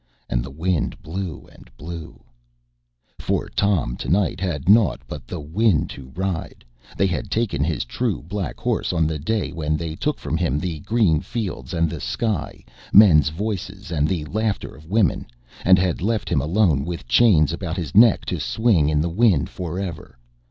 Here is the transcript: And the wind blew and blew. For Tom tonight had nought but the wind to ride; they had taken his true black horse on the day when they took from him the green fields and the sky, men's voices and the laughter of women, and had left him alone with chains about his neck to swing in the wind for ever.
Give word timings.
And 0.31 0.43
the 0.43 0.49
wind 0.49 0.99
blew 1.03 1.45
and 1.51 1.69
blew. 1.77 2.23
For 3.19 3.47
Tom 3.49 3.95
tonight 3.95 4.39
had 4.39 4.67
nought 4.67 4.99
but 5.07 5.27
the 5.27 5.39
wind 5.39 5.91
to 5.91 6.11
ride; 6.15 6.65
they 6.97 7.05
had 7.05 7.29
taken 7.29 7.63
his 7.63 7.85
true 7.85 8.23
black 8.23 8.59
horse 8.59 8.93
on 8.93 9.05
the 9.05 9.19
day 9.19 9.51
when 9.51 9.77
they 9.77 9.95
took 9.95 10.17
from 10.17 10.37
him 10.37 10.57
the 10.57 10.79
green 10.79 11.21
fields 11.21 11.71
and 11.71 11.87
the 11.87 12.01
sky, 12.01 12.65
men's 12.91 13.29
voices 13.29 13.91
and 13.91 14.07
the 14.07 14.25
laughter 14.25 14.75
of 14.75 14.89
women, 14.89 15.27
and 15.63 15.77
had 15.77 16.01
left 16.01 16.29
him 16.29 16.41
alone 16.41 16.83
with 16.83 17.05
chains 17.07 17.53
about 17.53 17.77
his 17.77 17.93
neck 17.93 18.25
to 18.25 18.39
swing 18.39 18.89
in 18.89 19.01
the 19.01 19.07
wind 19.07 19.49
for 19.51 19.77
ever. 19.79 20.17